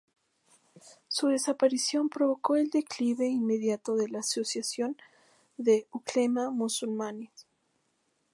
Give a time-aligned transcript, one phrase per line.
[1.07, 4.97] Su desaparición provocó el declive inmediato de la Asociación
[5.57, 7.45] de Ulemas Musulmanes.